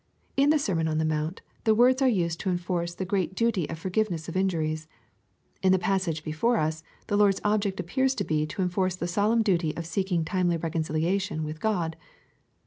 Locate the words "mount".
1.05-1.41